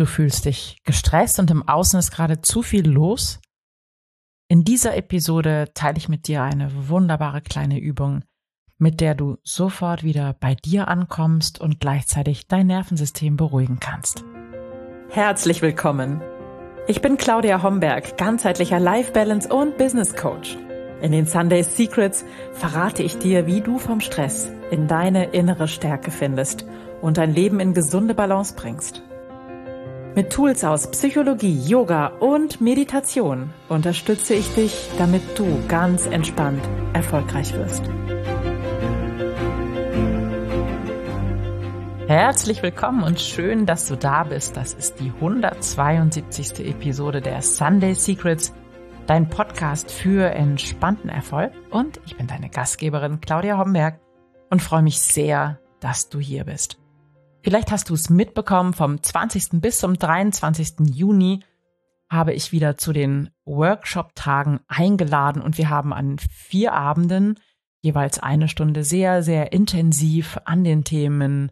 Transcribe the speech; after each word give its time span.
Du 0.00 0.06
fühlst 0.06 0.46
dich 0.46 0.78
gestresst 0.86 1.38
und 1.40 1.50
im 1.50 1.68
Außen 1.68 1.98
ist 1.98 2.10
gerade 2.10 2.40
zu 2.40 2.62
viel 2.62 2.88
los? 2.88 3.38
In 4.48 4.64
dieser 4.64 4.96
Episode 4.96 5.72
teile 5.74 5.98
ich 5.98 6.08
mit 6.08 6.26
dir 6.26 6.42
eine 6.42 6.88
wunderbare 6.88 7.42
kleine 7.42 7.78
Übung, 7.78 8.24
mit 8.78 9.02
der 9.02 9.14
du 9.14 9.36
sofort 9.42 10.02
wieder 10.02 10.32
bei 10.40 10.54
dir 10.54 10.88
ankommst 10.88 11.60
und 11.60 11.80
gleichzeitig 11.80 12.48
dein 12.48 12.68
Nervensystem 12.68 13.36
beruhigen 13.36 13.78
kannst. 13.78 14.24
Herzlich 15.10 15.60
willkommen. 15.60 16.22
Ich 16.88 17.02
bin 17.02 17.18
Claudia 17.18 17.62
Homberg, 17.62 18.16
ganzheitlicher 18.16 18.80
Life 18.80 19.12
Balance 19.12 19.52
und 19.52 19.76
Business 19.76 20.16
Coach. 20.16 20.56
In 21.02 21.12
den 21.12 21.26
Sunday 21.26 21.62
Secrets 21.62 22.24
verrate 22.54 23.02
ich 23.02 23.18
dir, 23.18 23.46
wie 23.46 23.60
du 23.60 23.78
vom 23.78 24.00
Stress 24.00 24.50
in 24.70 24.88
deine 24.88 25.32
innere 25.32 25.68
Stärke 25.68 26.10
findest 26.10 26.64
und 27.02 27.18
dein 27.18 27.34
Leben 27.34 27.60
in 27.60 27.74
gesunde 27.74 28.14
Balance 28.14 28.54
bringst. 28.56 29.02
Mit 30.16 30.30
Tools 30.30 30.64
aus 30.64 30.90
Psychologie, 30.90 31.56
Yoga 31.68 32.08
und 32.18 32.60
Meditation 32.60 33.50
unterstütze 33.68 34.34
ich 34.34 34.52
dich, 34.56 34.90
damit 34.98 35.22
du 35.38 35.46
ganz 35.68 36.06
entspannt 36.08 36.68
erfolgreich 36.94 37.54
wirst. 37.54 37.84
Herzlich 42.08 42.60
willkommen 42.60 43.04
und 43.04 43.20
schön, 43.20 43.66
dass 43.66 43.86
du 43.86 43.94
da 43.94 44.24
bist. 44.24 44.56
Das 44.56 44.74
ist 44.74 44.98
die 44.98 45.12
172. 45.12 46.66
Episode 46.66 47.20
der 47.20 47.40
Sunday 47.40 47.94
Secrets, 47.94 48.52
dein 49.06 49.30
Podcast 49.30 49.92
für 49.92 50.28
entspannten 50.28 51.08
Erfolg. 51.08 51.52
Und 51.70 52.00
ich 52.04 52.16
bin 52.16 52.26
deine 52.26 52.50
Gastgeberin 52.50 53.20
Claudia 53.20 53.58
Homberg 53.58 54.00
und 54.50 54.60
freue 54.60 54.82
mich 54.82 54.98
sehr, 54.98 55.60
dass 55.78 56.08
du 56.08 56.18
hier 56.18 56.46
bist. 56.46 56.79
Vielleicht 57.42 57.70
hast 57.70 57.88
du 57.88 57.94
es 57.94 58.10
mitbekommen, 58.10 58.74
vom 58.74 59.02
20. 59.02 59.60
bis 59.60 59.78
zum 59.78 59.98
23. 59.98 60.80
Juni 60.92 61.42
habe 62.10 62.34
ich 62.34 62.52
wieder 62.52 62.76
zu 62.76 62.92
den 62.92 63.30
Workshop-Tagen 63.44 64.60
eingeladen 64.68 65.40
und 65.40 65.56
wir 65.56 65.70
haben 65.70 65.92
an 65.94 66.18
vier 66.18 66.74
Abenden 66.74 67.38
jeweils 67.82 68.18
eine 68.18 68.48
Stunde 68.48 68.84
sehr, 68.84 69.22
sehr 69.22 69.52
intensiv 69.52 70.38
an 70.44 70.64
den 70.64 70.84
Themen 70.84 71.50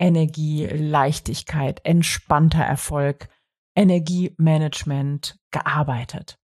Energie, 0.00 0.66
Leichtigkeit, 0.66 1.84
entspannter 1.84 2.64
Erfolg, 2.64 3.28
Energiemanagement 3.76 5.38
gearbeitet. 5.52 6.38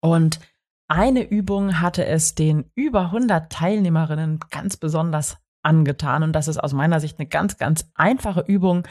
Und 0.00 0.40
eine 0.88 1.22
Übung 1.22 1.80
hatte 1.80 2.04
es 2.04 2.34
den 2.34 2.70
über 2.74 3.06
100 3.06 3.50
Teilnehmerinnen 3.50 4.40
ganz 4.50 4.76
besonders 4.76 5.38
angetan. 5.62 6.22
Und 6.22 6.32
das 6.32 6.48
ist 6.48 6.58
aus 6.58 6.72
meiner 6.72 7.00
Sicht 7.00 7.18
eine 7.18 7.28
ganz, 7.28 7.56
ganz 7.56 7.90
einfache 7.94 8.44
Übung, 8.46 8.86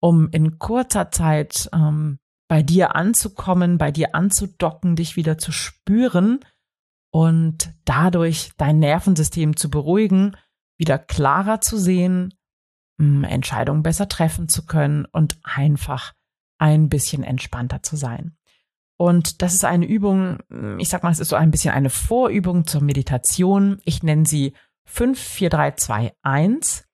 um 0.00 0.28
in 0.30 0.58
kurzer 0.58 1.10
Zeit 1.10 1.68
ähm, 1.72 2.18
bei 2.48 2.62
dir 2.62 2.94
anzukommen, 2.94 3.78
bei 3.78 3.90
dir 3.90 4.14
anzudocken, 4.14 4.96
dich 4.96 5.16
wieder 5.16 5.38
zu 5.38 5.52
spüren 5.52 6.40
und 7.10 7.70
dadurch 7.84 8.50
dein 8.56 8.78
Nervensystem 8.78 9.56
zu 9.56 9.70
beruhigen, 9.70 10.36
wieder 10.78 10.98
klarer 10.98 11.60
zu 11.60 11.78
sehen, 11.78 12.34
ähm, 12.98 13.24
Entscheidungen 13.24 13.82
besser 13.82 14.08
treffen 14.08 14.48
zu 14.48 14.66
können 14.66 15.06
und 15.06 15.38
einfach 15.42 16.12
ein 16.58 16.88
bisschen 16.88 17.22
entspannter 17.22 17.82
zu 17.82 17.96
sein. 17.96 18.36
Und 18.96 19.42
das 19.42 19.54
ist 19.54 19.64
eine 19.64 19.86
Übung, 19.86 20.38
ich 20.78 20.88
sag 20.88 21.02
mal, 21.02 21.10
es 21.10 21.18
ist 21.18 21.30
so 21.30 21.36
ein 21.36 21.50
bisschen 21.50 21.74
eine 21.74 21.90
Vorübung 21.90 22.66
zur 22.66 22.82
Meditation. 22.82 23.80
Ich 23.84 24.04
nenne 24.04 24.26
sie 24.26 24.52
5, 24.86 25.18
4, 25.18 25.50
3, 25.50 25.70
2, 25.72 26.12
1. 26.22 26.84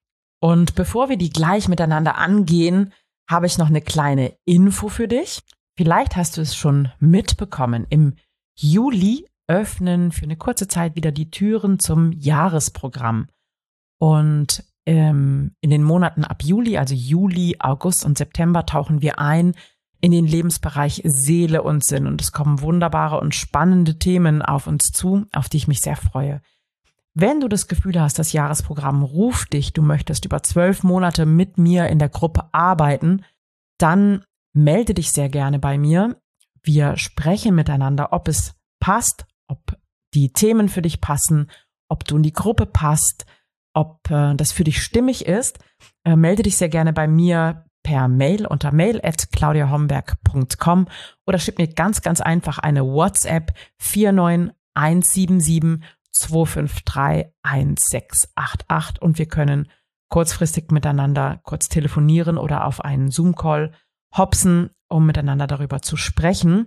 Und 0.40 0.74
bevor 0.74 1.08
wir 1.08 1.16
die 1.16 1.30
gleich 1.30 1.68
miteinander 1.68 2.16
angehen, 2.16 2.92
habe 3.28 3.46
ich 3.46 3.58
noch 3.58 3.68
eine 3.68 3.82
kleine 3.82 4.36
Info 4.44 4.88
für 4.88 5.08
dich. 5.08 5.40
Vielleicht 5.76 6.16
hast 6.16 6.36
du 6.36 6.40
es 6.40 6.56
schon 6.56 6.90
mitbekommen. 6.98 7.86
Im 7.88 8.14
Juli 8.56 9.26
öffnen 9.46 10.12
für 10.12 10.24
eine 10.24 10.36
kurze 10.36 10.68
Zeit 10.68 10.96
wieder 10.96 11.12
die 11.12 11.30
Türen 11.30 11.78
zum 11.78 12.12
Jahresprogramm. 12.12 13.28
Und 13.98 14.64
ähm, 14.86 15.54
in 15.60 15.70
den 15.70 15.82
Monaten 15.82 16.24
ab 16.24 16.42
Juli, 16.42 16.78
also 16.78 16.94
Juli, 16.94 17.56
August 17.58 18.04
und 18.04 18.16
September, 18.16 18.64
tauchen 18.64 19.02
wir 19.02 19.18
ein 19.18 19.54
in 20.00 20.12
den 20.12 20.26
Lebensbereich 20.26 21.02
Seele 21.04 21.62
und 21.62 21.84
Sinn. 21.84 22.06
Und 22.06 22.20
es 22.20 22.32
kommen 22.32 22.60
wunderbare 22.60 23.20
und 23.20 23.34
spannende 23.34 23.98
Themen 23.98 24.42
auf 24.42 24.66
uns 24.66 24.92
zu, 24.92 25.26
auf 25.32 25.48
die 25.48 25.56
ich 25.56 25.68
mich 25.68 25.80
sehr 25.80 25.96
freue. 25.96 26.40
Wenn 27.20 27.40
du 27.40 27.48
das 27.48 27.66
Gefühl 27.66 28.00
hast, 28.00 28.20
das 28.20 28.32
Jahresprogramm 28.32 29.02
ruft 29.02 29.52
dich, 29.52 29.72
du 29.72 29.82
möchtest 29.82 30.24
über 30.24 30.44
zwölf 30.44 30.84
Monate 30.84 31.26
mit 31.26 31.58
mir 31.58 31.88
in 31.88 31.98
der 31.98 32.10
Gruppe 32.10 32.48
arbeiten, 32.52 33.24
dann 33.76 34.22
melde 34.52 34.94
dich 34.94 35.10
sehr 35.10 35.28
gerne 35.28 35.58
bei 35.58 35.78
mir. 35.78 36.20
Wir 36.62 36.96
sprechen 36.96 37.56
miteinander, 37.56 38.12
ob 38.12 38.28
es 38.28 38.54
passt, 38.78 39.26
ob 39.48 39.76
die 40.14 40.32
Themen 40.32 40.68
für 40.68 40.80
dich 40.80 41.00
passen, 41.00 41.50
ob 41.90 42.04
du 42.04 42.18
in 42.18 42.22
die 42.22 42.32
Gruppe 42.32 42.66
passt, 42.66 43.26
ob 43.74 44.08
äh, 44.12 44.36
das 44.36 44.52
für 44.52 44.62
dich 44.62 44.80
stimmig 44.80 45.26
ist. 45.26 45.58
Äh, 46.04 46.14
melde 46.14 46.44
dich 46.44 46.56
sehr 46.56 46.68
gerne 46.68 46.92
bei 46.92 47.08
mir 47.08 47.64
per 47.82 48.06
Mail 48.06 48.46
unter 48.46 48.70
mail 48.70 49.00
at 49.02 49.32
claudiahomberg.com 49.32 50.86
oder 51.26 51.40
schick 51.40 51.58
mir 51.58 51.66
ganz, 51.66 52.00
ganz 52.00 52.20
einfach 52.20 52.60
eine 52.60 52.86
WhatsApp 52.86 53.54
49177 53.78 55.97
253 56.18 57.32
1688 57.42 59.02
und 59.02 59.18
wir 59.18 59.26
können 59.26 59.70
kurzfristig 60.08 60.70
miteinander 60.70 61.40
kurz 61.44 61.68
telefonieren 61.68 62.38
oder 62.38 62.64
auf 62.66 62.80
einen 62.80 63.10
Zoom-Call 63.10 63.72
hopsen, 64.16 64.70
um 64.88 65.06
miteinander 65.06 65.46
darüber 65.46 65.82
zu 65.82 65.96
sprechen. 65.96 66.66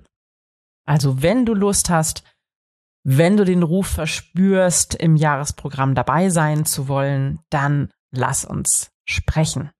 Also 0.85 1.21
wenn 1.21 1.45
du 1.45 1.53
Lust 1.53 1.89
hast, 1.89 2.23
wenn 3.03 3.35
du 3.35 3.45
den 3.45 3.63
Ruf 3.63 3.87
verspürst, 3.87 4.93
im 4.95 5.15
Jahresprogramm 5.15 5.95
dabei 5.95 6.29
sein 6.29 6.65
zu 6.65 6.87
wollen, 6.87 7.39
dann 7.49 7.89
lass 8.11 8.45
uns 8.45 8.91
sprechen. 9.05 9.71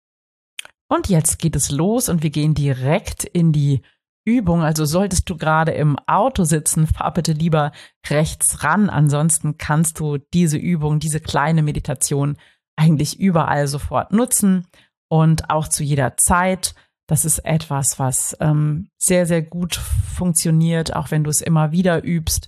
Und 0.88 1.08
jetzt 1.08 1.40
geht 1.40 1.56
es 1.56 1.72
los 1.72 2.10
und 2.10 2.24
wir 2.24 2.32
gehen 2.32 2.54
direkt 2.54 3.24
in 3.24 3.52
die 3.54 3.82
Übung. 4.26 4.62
Also 4.62 4.86
solltest 4.86 5.30
du 5.30 5.38
gerade 5.38 5.72
im 5.72 5.98
Auto 6.08 6.44
sitzen, 6.44 6.88
fahr 6.88 7.14
bitte 7.14 7.34
lieber 7.34 7.72
rechts 8.08 8.64
ran. 8.64 8.90
Ansonsten 8.90 9.58
kannst 9.58 10.00
du 10.00 10.18
diese 10.34 10.58
Übung, 10.58 11.00
diese 11.00 11.20
kleine 11.20 11.64
Meditation 11.64 12.38
eigentlich 12.76 13.20
überall 13.20 13.68
sofort 13.68 14.12
nutzen 14.12 14.68
und 15.10 15.50
auch 15.50 15.68
zu 15.68 15.84
jeder 15.84 16.18
Zeit. 16.18 16.76
Das 17.08 17.26
ist 17.26 17.40
etwas, 17.40 18.00
was 18.00 18.38
ähm, 18.40 18.90
sehr, 18.98 19.26
sehr 19.26 19.42
gut 19.42 19.76
funktioniert, 19.76 20.96
auch 20.96 21.12
wenn 21.12 21.24
du 21.24 21.30
es 21.30 21.42
immer 21.42 21.72
wieder 21.72 22.04
übst. 22.04 22.48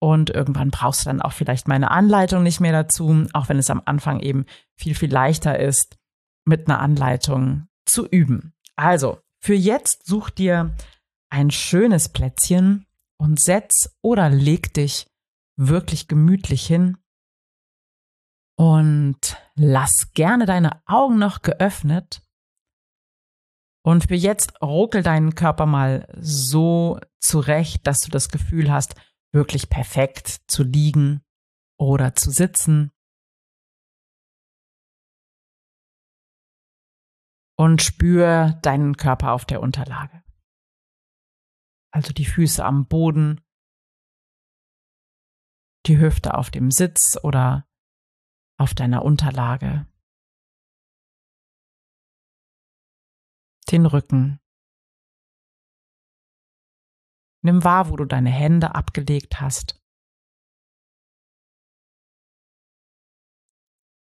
Und 0.00 0.30
irgendwann 0.30 0.70
brauchst 0.70 1.02
du 1.02 1.10
dann 1.10 1.22
auch 1.22 1.32
vielleicht 1.32 1.68
meine 1.68 1.90
Anleitung 1.90 2.42
nicht 2.42 2.60
mehr 2.60 2.72
dazu, 2.72 3.26
auch 3.32 3.48
wenn 3.48 3.58
es 3.58 3.70
am 3.70 3.82
Anfang 3.84 4.20
eben 4.20 4.44
viel, 4.76 4.94
viel 4.94 5.12
leichter 5.12 5.58
ist, 5.58 5.96
mit 6.44 6.68
einer 6.68 6.80
Anleitung 6.80 7.68
zu 7.86 8.06
üben. 8.06 8.52
Also, 8.76 9.18
für 9.40 9.54
jetzt 9.54 10.06
such 10.06 10.30
dir 10.30 10.74
ein 11.34 11.50
schönes 11.50 12.08
Plätzchen 12.08 12.86
und 13.18 13.40
setz 13.40 13.92
oder 14.02 14.30
leg 14.30 14.72
dich 14.72 15.08
wirklich 15.56 16.06
gemütlich 16.06 16.64
hin 16.64 16.96
und 18.56 19.36
lass 19.56 20.12
gerne 20.14 20.46
deine 20.46 20.80
Augen 20.86 21.18
noch 21.18 21.42
geöffnet. 21.42 22.22
Und 23.84 24.06
für 24.06 24.14
jetzt 24.14 24.62
ruckel 24.62 25.02
deinen 25.02 25.34
Körper 25.34 25.66
mal 25.66 26.06
so 26.20 27.00
zurecht, 27.18 27.84
dass 27.84 28.00
du 28.02 28.10
das 28.10 28.28
Gefühl 28.28 28.70
hast, 28.70 28.94
wirklich 29.32 29.68
perfekt 29.68 30.42
zu 30.46 30.62
liegen 30.62 31.20
oder 31.80 32.14
zu 32.14 32.30
sitzen. 32.30 32.92
Und 37.58 37.82
spür 37.82 38.60
deinen 38.62 38.96
Körper 38.96 39.32
auf 39.32 39.44
der 39.44 39.60
Unterlage 39.60 40.24
also 41.94 42.12
die 42.12 42.24
Füße 42.24 42.64
am 42.64 42.88
Boden, 42.88 43.40
die 45.86 45.98
Hüfte 45.98 46.34
auf 46.34 46.50
dem 46.50 46.72
Sitz 46.72 47.16
oder 47.22 47.68
auf 48.58 48.74
deiner 48.74 49.04
Unterlage, 49.04 49.86
den 53.70 53.86
Rücken. 53.86 54.40
Nimm 57.42 57.62
wahr, 57.62 57.90
wo 57.90 57.96
du 57.96 58.06
deine 58.06 58.30
Hände 58.30 58.74
abgelegt 58.74 59.40
hast. 59.40 59.80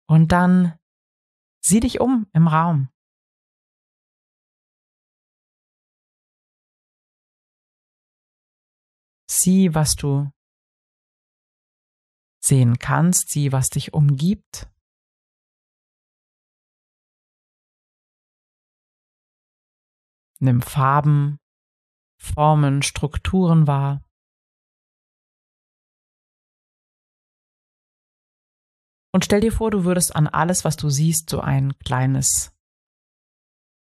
Und 0.08 0.32
dann 0.32 0.80
sieh 1.60 1.80
dich 1.80 2.00
um 2.00 2.26
im 2.32 2.48
Raum. 2.48 2.88
Sieh, 9.40 9.72
was 9.72 9.94
du 9.94 10.32
sehen 12.42 12.80
kannst, 12.80 13.30
sieh, 13.30 13.52
was 13.52 13.70
dich 13.70 13.92
umgibt. 13.92 14.68
Nimm 20.40 20.60
Farben, 20.60 21.38
Formen, 22.20 22.82
Strukturen 22.82 23.68
wahr. 23.68 24.04
Und 29.12 29.24
stell 29.24 29.40
dir 29.40 29.52
vor, 29.52 29.70
du 29.70 29.84
würdest 29.84 30.16
an 30.16 30.26
alles, 30.26 30.64
was 30.64 30.76
du 30.76 30.90
siehst, 30.90 31.30
so 31.30 31.40
ein 31.40 31.78
kleines 31.78 32.52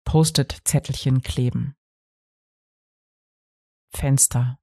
Post-it-Zettelchen 0.05 1.23
kleben. 1.23 1.77
Fenster, 3.89 4.60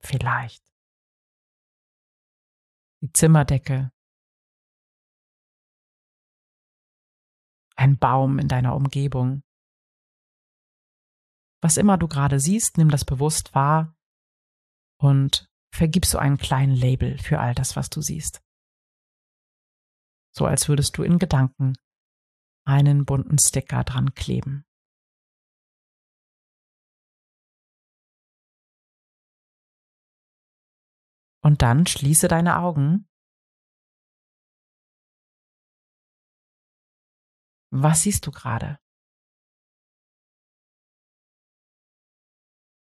vielleicht. 0.00 0.64
Die 3.02 3.12
Zimmerdecke. 3.12 3.92
Ein 7.76 7.98
Baum 7.98 8.38
in 8.38 8.48
deiner 8.48 8.74
Umgebung. 8.74 9.42
Was 11.60 11.76
immer 11.76 11.96
du 11.96 12.08
gerade 12.08 12.40
siehst, 12.40 12.76
nimm 12.76 12.88
das 12.88 13.04
bewusst 13.04 13.54
wahr 13.54 13.96
und 15.00 15.48
vergib 15.72 16.06
so 16.06 16.18
einen 16.18 16.38
kleinen 16.38 16.74
Label 16.74 17.18
für 17.18 17.38
all 17.40 17.54
das, 17.54 17.76
was 17.76 17.90
du 17.90 18.00
siehst. 18.00 18.42
So 20.34 20.46
als 20.46 20.68
würdest 20.68 20.96
du 20.98 21.02
in 21.02 21.18
Gedanken 21.18 21.76
einen 22.64 23.04
bunten 23.04 23.38
Sticker 23.38 23.82
dran 23.84 24.14
kleben. 24.14 24.67
Und 31.40 31.62
dann 31.62 31.86
schließe 31.86 32.28
deine 32.28 32.58
Augen. 32.58 33.08
Was 37.70 38.02
siehst 38.02 38.26
du 38.26 38.30
gerade? 38.30 38.78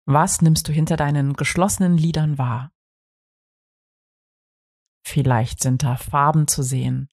Was 0.07 0.43
nimmst 0.43 0.69
du 0.69 0.73
hinter 0.73 0.97
deinen 0.97 1.33
geschlossenen 1.33 1.97
Lidern 1.97 2.37
wahr? 2.37 2.73
Vielleicht 5.07 5.61
sind 5.63 5.83
da 5.83 5.97
Farben 5.97 6.47
zu 6.47 6.63
sehen, 6.63 7.09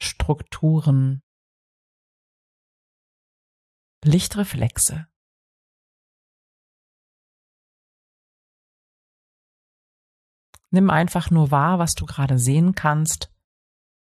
Strukturen, 0.00 1.22
Lichtreflexe. 4.04 5.11
Nimm 10.74 10.88
einfach 10.88 11.30
nur 11.30 11.50
wahr, 11.50 11.78
was 11.78 11.94
du 11.94 12.06
gerade 12.06 12.38
sehen 12.38 12.74
kannst, 12.74 13.30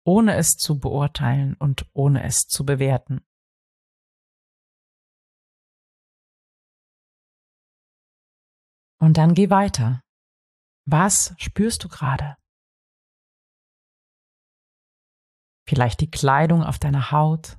ohne 0.06 0.34
es 0.37 0.56
zu 0.56 0.81
beurteilen 0.81 1.55
und 1.58 1.87
ohne 1.93 2.25
es 2.25 2.46
zu 2.46 2.64
bewerten. 2.64 3.20
Und 8.99 9.19
dann 9.19 9.34
geh 9.34 9.50
weiter. 9.50 10.00
Was 10.87 11.34
spürst 11.37 11.84
du 11.84 11.88
gerade? 11.88 12.38
Vielleicht 15.69 16.00
die 16.00 16.10
Kleidung 16.10 16.62
auf 16.62 16.78
deiner 16.78 17.10
Haut. 17.10 17.58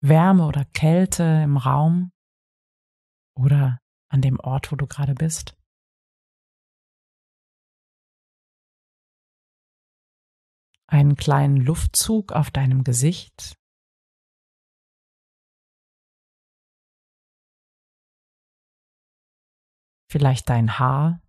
Wärme 0.00 0.46
oder 0.46 0.64
Kälte 0.64 1.42
im 1.44 1.58
Raum 1.58 2.13
oder 3.34 3.80
an 4.08 4.20
dem 4.20 4.38
Ort, 4.40 4.70
wo 4.72 4.76
du 4.76 4.86
gerade 4.86 5.14
bist. 5.14 5.56
Einen 10.86 11.16
kleinen 11.16 11.56
Luftzug 11.56 12.32
auf 12.32 12.50
deinem 12.50 12.84
Gesicht. 12.84 13.56
vielleicht 20.14 20.48
dein 20.48 20.78
Haar, 20.78 21.20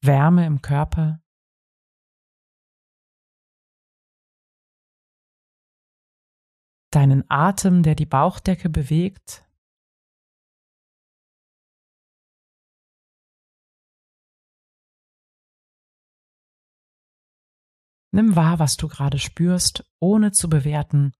Wärme 0.00 0.46
im 0.46 0.62
Körper, 0.62 1.20
deinen 6.90 7.24
Atem, 7.28 7.82
der 7.82 7.94
die 7.94 8.06
Bauchdecke 8.06 8.68
bewegt, 8.68 9.44
Nimm 18.10 18.36
wahr, 18.36 18.58
was 18.58 18.76
du 18.76 18.88
gerade 18.88 19.18
spürst, 19.18 19.84
ohne 20.00 20.32
zu 20.32 20.48
bewerten 20.48 21.12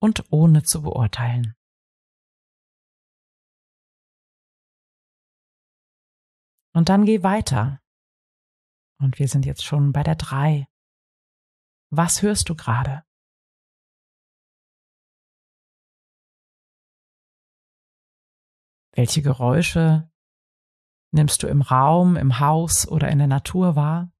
und 0.00 0.30
ohne 0.30 0.62
zu 0.62 0.82
beurteilen. 0.82 1.56
Und 6.72 6.88
dann 6.88 7.04
geh 7.04 7.22
weiter. 7.22 7.80
Und 9.00 9.18
wir 9.18 9.28
sind 9.28 9.46
jetzt 9.46 9.64
schon 9.64 9.92
bei 9.92 10.02
der 10.02 10.14
drei. 10.14 10.68
Was 11.90 12.22
hörst 12.22 12.48
du 12.48 12.54
gerade? 12.54 13.02
Welche 19.00 19.22
Geräusche 19.22 20.12
nimmst 21.10 21.42
du 21.42 21.46
im 21.46 21.62
Raum, 21.62 22.16
im 22.16 22.38
Haus 22.38 22.86
oder 22.86 23.08
in 23.08 23.16
der 23.16 23.28
Natur 23.28 23.74
wahr? 23.74 24.12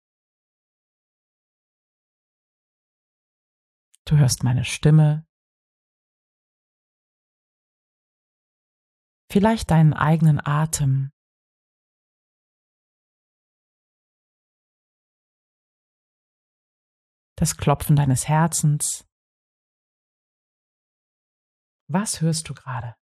Du 4.07 4.17
hörst 4.17 4.43
meine 4.43 4.65
Stimme. 4.65 5.27
Vielleicht 9.31 9.71
deinen 9.71 9.93
eigenen 9.93 10.41
Atem. 10.43 11.13
das 17.37 17.57
Klopfen 17.57 17.97
deines 17.97 18.29
Herzens. 18.29 19.09
Was 21.91 22.21
hörst 22.21 22.51
du 22.51 22.55
gerade? 22.55 23.00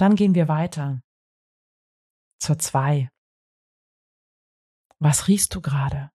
Dann 0.00 0.14
gehen 0.16 0.34
wir 0.34 0.48
weiter 0.48 1.02
zur 2.40 2.58
zwei. 2.58 3.10
Was 4.98 5.28
riechst 5.28 5.54
du 5.54 5.60
gerade? 5.60 6.10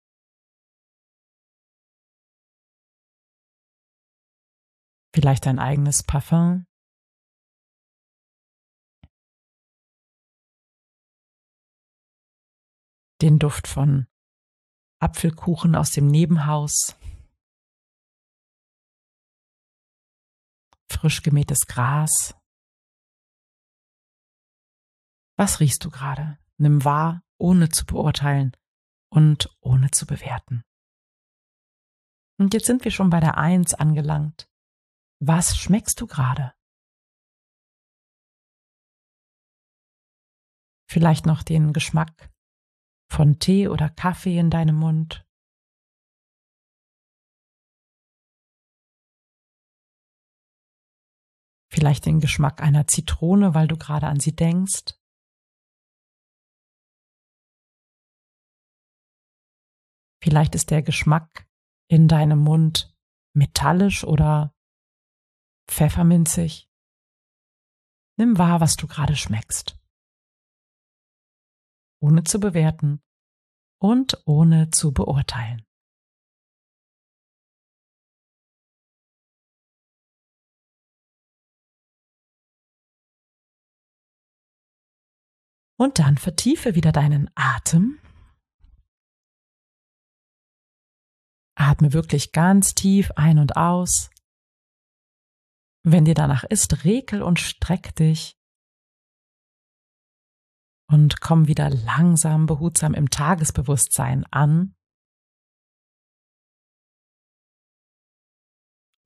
Vielleicht 5.16 5.46
dein 5.46 5.60
eigenes 5.60 6.04
Parfum? 6.04 6.66
den 13.24 13.40
Duft 13.40 13.70
von 13.70 14.06
Apfelkuchen 15.00 15.76
aus 15.76 15.92
dem 15.92 16.08
Nebenhaus, 16.08 16.98
frisch 20.92 21.24
gemähtes 21.24 21.66
Gras. 21.66 22.36
Was 25.36 25.60
riechst 25.60 25.84
du 25.84 25.90
gerade? 25.90 26.38
Nimm 26.58 26.84
wahr, 26.84 27.24
ohne 27.38 27.70
zu 27.70 27.86
beurteilen 27.86 28.56
und 29.10 29.50
ohne 29.62 29.92
zu 29.92 30.06
bewerten. 30.06 30.64
Und 32.40 32.54
jetzt 32.54 32.66
sind 32.66 32.84
wir 32.84 32.92
schon 32.92 33.10
bei 33.10 33.20
der 33.20 33.38
Eins 33.38 33.74
angelangt. 33.74 34.50
Was 35.20 35.58
schmeckst 35.58 36.00
du 36.02 36.08
gerade? 36.08 36.54
Vielleicht 40.90 41.26
noch 41.26 41.42
den 41.42 41.74
Geschmack 41.74 42.32
von 43.10 43.40
Tee 43.40 43.68
oder 43.68 43.90
Kaffee 43.90 44.38
in 44.38 44.50
deinem 44.50 44.76
Mund. 44.76 45.26
Vielleicht 51.72 52.06
den 52.06 52.20
Geschmack 52.20 52.62
einer 52.62 52.86
Zitrone, 52.86 53.56
weil 53.56 53.68
du 53.68 53.78
gerade 53.78 54.08
an 54.08 54.20
sie 54.20 54.36
denkst. 54.36 54.94
Vielleicht 60.24 60.56
ist 60.56 60.72
der 60.72 60.82
Geschmack 60.82 61.46
in 61.90 62.08
deinem 62.08 62.40
Mund 62.40 62.96
metallisch 63.36 64.04
oder 64.04 64.56
pfefferminzig. 65.70 66.70
Nimm 68.18 68.38
wahr, 68.38 68.62
was 68.62 68.76
du 68.78 68.88
gerade 68.88 69.16
schmeckst 69.16 69.78
ohne 72.04 72.26
zu 72.26 72.40
bewerten 72.40 73.02
und 73.82 74.22
ohne 74.26 74.70
zu 74.72 74.94
beurteilen. 74.94 75.66
Und 85.80 86.00
dann 86.00 86.18
vertiefe 86.18 86.76
wieder 86.76 86.92
deinen 86.92 87.30
Atem. 87.36 88.00
Atme 91.64 91.94
wirklich 91.94 92.32
ganz 92.32 92.76
tief 92.76 93.12
ein 93.16 93.40
und 93.40 93.58
aus. 93.58 94.10
Wenn 95.86 96.06
dir 96.06 96.14
danach 96.14 96.44
ist, 96.44 96.86
regel 96.86 97.22
und 97.22 97.40
streck 97.40 97.96
dich. 97.96 98.38
Und 100.90 101.22
komm 101.22 101.48
wieder 101.48 101.70
langsam, 101.70 102.46
behutsam 102.46 102.94
im 102.94 103.10
Tagesbewusstsein 103.10 104.26
an. 104.32 104.76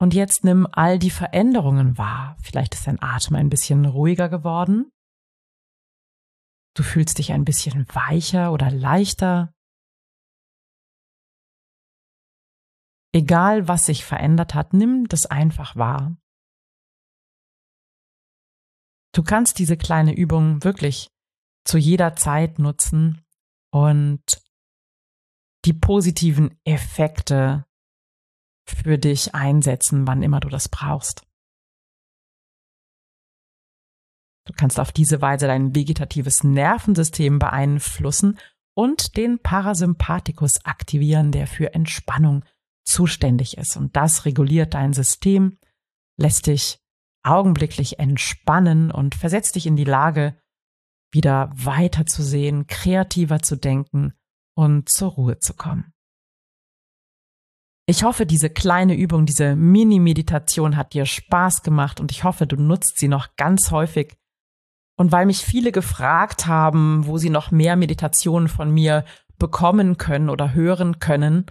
Und 0.00 0.14
jetzt 0.14 0.44
nimm 0.44 0.68
all 0.70 0.98
die 0.98 1.10
Veränderungen 1.10 1.98
wahr. 1.98 2.36
Vielleicht 2.40 2.74
ist 2.74 2.86
dein 2.86 3.02
Atem 3.02 3.34
ein 3.34 3.50
bisschen 3.50 3.84
ruhiger 3.84 4.28
geworden. 4.28 4.92
Du 6.76 6.84
fühlst 6.84 7.18
dich 7.18 7.32
ein 7.32 7.44
bisschen 7.44 7.86
weicher 7.92 8.52
oder 8.52 8.70
leichter. 8.70 9.52
Egal, 13.12 13.68
was 13.68 13.86
sich 13.86 14.04
verändert 14.04 14.54
hat, 14.54 14.74
nimm 14.74 15.08
das 15.08 15.26
einfach 15.26 15.76
wahr. 15.76 16.16
Du 19.14 19.22
kannst 19.22 19.58
diese 19.58 19.76
kleine 19.76 20.14
Übung 20.14 20.62
wirklich 20.62 21.10
zu 21.64 21.78
jeder 21.78 22.16
Zeit 22.16 22.58
nutzen 22.58 23.24
und 23.72 24.22
die 25.64 25.72
positiven 25.72 26.58
Effekte 26.64 27.66
für 28.66 28.98
dich 28.98 29.34
einsetzen, 29.34 30.06
wann 30.06 30.22
immer 30.22 30.40
du 30.40 30.48
das 30.48 30.68
brauchst. 30.68 31.26
Du 34.46 34.52
kannst 34.54 34.80
auf 34.80 34.92
diese 34.92 35.20
Weise 35.20 35.46
dein 35.46 35.74
vegetatives 35.74 36.42
Nervensystem 36.42 37.38
beeinflussen 37.38 38.38
und 38.74 39.16
den 39.16 39.40
Parasympathikus 39.40 40.64
aktivieren, 40.64 41.32
der 41.32 41.46
für 41.46 41.74
Entspannung 41.74 42.44
zuständig 42.88 43.58
ist. 43.58 43.76
Und 43.76 43.94
das 43.96 44.24
reguliert 44.24 44.74
dein 44.74 44.92
System, 44.92 45.58
lässt 46.16 46.46
dich 46.46 46.80
augenblicklich 47.22 47.98
entspannen 47.98 48.90
und 48.90 49.14
versetzt 49.14 49.56
dich 49.56 49.66
in 49.66 49.76
die 49.76 49.84
Lage, 49.84 50.40
wieder 51.12 51.50
weiter 51.54 52.06
zu 52.06 52.22
sehen, 52.22 52.66
kreativer 52.66 53.40
zu 53.40 53.56
denken 53.56 54.14
und 54.54 54.88
zur 54.88 55.10
Ruhe 55.10 55.38
zu 55.38 55.54
kommen. 55.54 55.92
Ich 57.86 58.04
hoffe, 58.04 58.26
diese 58.26 58.50
kleine 58.50 58.94
Übung, 58.94 59.24
diese 59.24 59.56
Mini-Meditation 59.56 60.76
hat 60.76 60.92
dir 60.92 61.06
Spaß 61.06 61.62
gemacht 61.62 62.00
und 62.00 62.10
ich 62.10 62.24
hoffe, 62.24 62.46
du 62.46 62.56
nutzt 62.56 62.98
sie 62.98 63.08
noch 63.08 63.36
ganz 63.36 63.70
häufig. 63.70 64.18
Und 64.96 65.12
weil 65.12 65.24
mich 65.24 65.38
viele 65.38 65.72
gefragt 65.72 66.46
haben, 66.46 67.06
wo 67.06 67.16
sie 67.16 67.30
noch 67.30 67.50
mehr 67.50 67.76
Meditationen 67.76 68.48
von 68.48 68.70
mir 68.70 69.04
bekommen 69.38 69.96
können 69.96 70.28
oder 70.28 70.52
hören 70.52 70.98
können, 70.98 71.46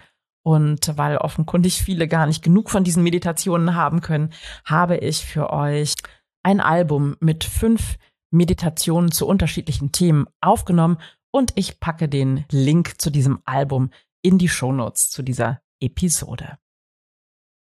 und 0.48 0.98
weil 0.98 1.18
offenkundig 1.18 1.84
viele 1.84 2.08
gar 2.08 2.26
nicht 2.26 2.42
genug 2.42 2.70
von 2.70 2.86
diesen 2.86 3.04
Meditationen 3.04 3.76
haben 3.76 4.00
können, 4.00 4.32
habe 4.64 4.96
ich 4.96 5.26
für 5.26 5.52
euch 5.52 5.94
ein 6.42 6.62
Album 6.62 7.18
mit 7.20 7.44
fünf 7.44 7.98
Meditationen 8.32 9.12
zu 9.12 9.28
unterschiedlichen 9.28 9.92
Themen 9.92 10.26
aufgenommen 10.40 11.00
und 11.32 11.52
ich 11.56 11.82
packe 11.82 12.08
den 12.08 12.46
Link 12.50 13.02
zu 13.02 13.10
diesem 13.10 13.42
Album 13.44 13.90
in 14.22 14.38
die 14.38 14.48
Shownotes 14.48 15.10
zu 15.10 15.22
dieser 15.22 15.60
Episode. 15.82 16.58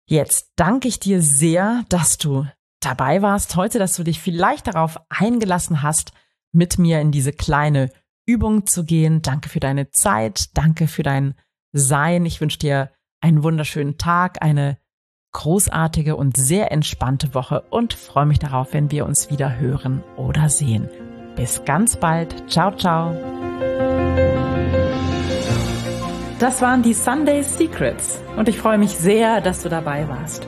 Jetzt 0.07 0.53
danke 0.55 0.87
ich 0.87 1.01
dir 1.01 1.21
sehr, 1.21 1.83
dass 1.89 2.17
du 2.17 2.47
dabei 2.79 3.21
warst 3.21 3.57
heute, 3.57 3.77
dass 3.77 3.97
du 3.97 4.05
dich 4.05 4.21
vielleicht 4.21 4.67
darauf 4.67 5.01
eingelassen 5.09 5.83
hast, 5.83 6.13
mit 6.53 6.79
mir 6.79 7.01
in 7.01 7.11
diese 7.11 7.33
kleine 7.33 7.91
Übung 8.25 8.65
zu 8.67 8.85
gehen. 8.85 9.21
Danke 9.21 9.49
für 9.49 9.59
deine 9.59 9.91
Zeit, 9.91 10.57
danke 10.57 10.87
für 10.87 11.03
dein 11.03 11.35
Sein. 11.71 12.25
Ich 12.25 12.41
wünsche 12.41 12.59
dir 12.59 12.91
einen 13.21 13.43
wunderschönen 13.43 13.97
Tag, 13.97 14.41
eine 14.41 14.77
großartige 15.31 16.15
und 16.15 16.37
sehr 16.37 16.71
entspannte 16.71 17.33
Woche 17.33 17.61
und 17.69 17.93
freue 17.93 18.25
mich 18.25 18.39
darauf, 18.39 18.73
wenn 18.73 18.91
wir 18.91 19.05
uns 19.05 19.29
wieder 19.29 19.57
hören 19.57 20.03
oder 20.17 20.49
sehen. 20.49 20.89
Bis 21.35 21.63
ganz 21.65 21.97
bald. 21.97 22.49
Ciao, 22.49 22.75
ciao. 22.75 23.15
Das 26.39 26.61
waren 26.61 26.83
die 26.83 26.93
Sunday 26.93 27.43
Secrets 27.43 28.21
und 28.37 28.47
ich 28.47 28.57
freue 28.57 28.77
mich 28.77 28.91
sehr, 28.91 29.41
dass 29.41 29.61
du 29.61 29.69
dabei 29.69 30.07
warst. 30.07 30.47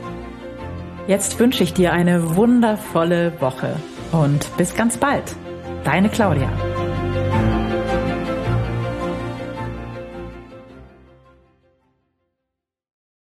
Jetzt 1.07 1.37
wünsche 1.39 1.63
ich 1.63 1.73
dir 1.73 1.91
eine 1.91 2.35
wundervolle 2.37 3.39
Woche 3.41 3.75
und 4.11 4.55
bis 4.57 4.73
ganz 4.73 4.97
bald. 4.97 5.35
Deine 5.83 6.09
Claudia. 6.09 6.49